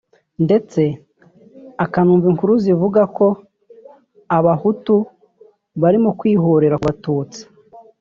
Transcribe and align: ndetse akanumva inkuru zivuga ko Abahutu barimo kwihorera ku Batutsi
ndetse 0.45 0.81
akanumva 1.85 2.27
inkuru 2.31 2.53
zivuga 2.63 3.01
ko 3.17 3.27
Abahutu 4.37 4.95
barimo 5.81 6.09
kwihorera 6.19 6.75
ku 6.79 6.85
Batutsi 6.89 7.41